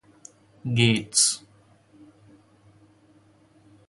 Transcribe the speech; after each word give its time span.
Gates. 0.77 1.43